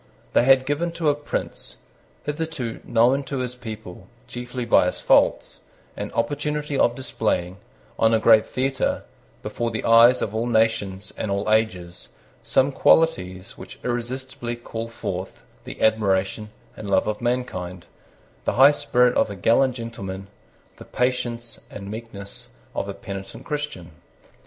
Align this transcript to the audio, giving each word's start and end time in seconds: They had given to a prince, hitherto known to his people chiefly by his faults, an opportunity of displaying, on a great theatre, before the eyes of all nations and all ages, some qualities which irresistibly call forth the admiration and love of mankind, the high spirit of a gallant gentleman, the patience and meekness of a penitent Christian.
They 0.33 0.45
had 0.45 0.65
given 0.65 0.91
to 0.93 1.09
a 1.11 1.13
prince, 1.13 1.75
hitherto 2.25 2.79
known 2.85 3.21
to 3.25 3.37
his 3.37 3.53
people 3.53 4.07
chiefly 4.25 4.65
by 4.65 4.87
his 4.87 4.99
faults, 4.99 5.59
an 5.95 6.11
opportunity 6.13 6.75
of 6.75 6.95
displaying, 6.95 7.57
on 7.99 8.11
a 8.11 8.17
great 8.19 8.47
theatre, 8.47 9.03
before 9.43 9.69
the 9.69 9.85
eyes 9.85 10.23
of 10.23 10.33
all 10.33 10.47
nations 10.47 11.13
and 11.19 11.29
all 11.29 11.51
ages, 11.51 12.13
some 12.41 12.71
qualities 12.71 13.59
which 13.59 13.77
irresistibly 13.83 14.55
call 14.55 14.87
forth 14.87 15.43
the 15.65 15.79
admiration 15.79 16.49
and 16.75 16.89
love 16.89 17.05
of 17.05 17.21
mankind, 17.21 17.85
the 18.45 18.53
high 18.53 18.71
spirit 18.71 19.13
of 19.15 19.29
a 19.29 19.35
gallant 19.35 19.75
gentleman, 19.75 20.29
the 20.77 20.85
patience 20.85 21.59
and 21.69 21.91
meekness 21.91 22.55
of 22.73 22.89
a 22.89 22.95
penitent 22.95 23.45
Christian. 23.45 23.91